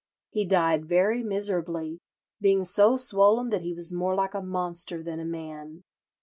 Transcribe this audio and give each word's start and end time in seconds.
He 0.31 0.47
died 0.47 0.87
very 0.87 1.21
miserably, 1.21 1.99
being 2.39 2.63
so 2.63 2.97
swollen 2.97 3.49
that 3.49 3.61
he 3.61 3.75
was 3.75 3.93
more 3.93 4.15
like 4.15 4.33
a 4.33 4.41
monster 4.41 5.03
than 5.03 5.19
a 5.19 5.25
man. 5.25 5.83